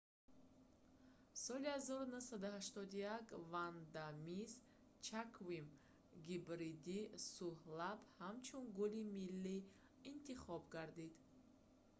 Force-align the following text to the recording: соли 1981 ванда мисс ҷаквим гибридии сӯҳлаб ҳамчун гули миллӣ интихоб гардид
соли 1.43 1.67
1981 1.79 3.33
ванда 3.51 4.05
мисс 4.25 4.53
ҷаквим 5.07 5.65
гибридии 6.27 7.05
сӯҳлаб 7.33 7.99
ҳамчун 8.21 8.63
гули 8.77 9.01
миллӣ 9.17 9.57
интихоб 10.11 10.63
гардид 10.75 11.13